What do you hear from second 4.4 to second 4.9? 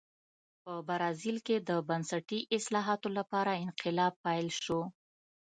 نه شو.